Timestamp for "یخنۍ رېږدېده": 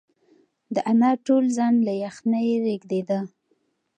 2.03-3.19